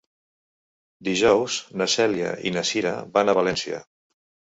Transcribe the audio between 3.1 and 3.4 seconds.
van a